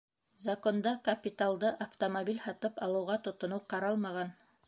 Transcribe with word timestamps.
Законда 0.43 0.93
капиталды 1.07 1.71
автомобиль 1.85 2.41
һатып 2.47 2.83
алыуға 2.87 3.21
тотоноу 3.29 3.63
ҡаралмаған. 3.75 4.37